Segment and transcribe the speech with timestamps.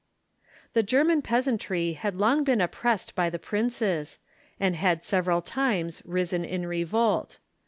[0.73, 4.17] The German peasantry had long been oppressed by the princes,
[4.59, 7.37] and had several times risen in revolt.